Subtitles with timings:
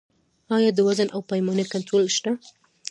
[0.55, 2.31] آیا د وزن او پیمانې کنټرول شته؟